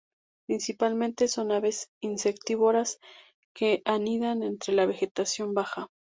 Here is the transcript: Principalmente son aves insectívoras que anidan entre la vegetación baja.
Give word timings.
Principalmente 0.47 1.27
son 1.27 1.51
aves 1.51 1.91
insectívoras 2.01 2.97
que 3.53 3.83
anidan 3.85 4.41
entre 4.41 4.73
la 4.73 4.87
vegetación 4.87 5.53
baja. 5.53 5.89